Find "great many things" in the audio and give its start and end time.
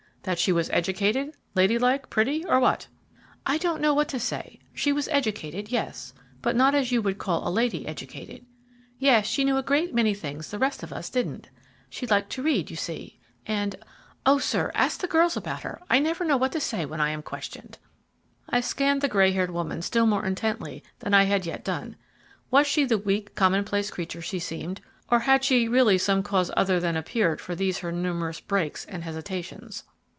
9.63-10.51